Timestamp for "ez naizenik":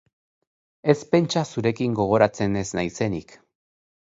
2.63-3.37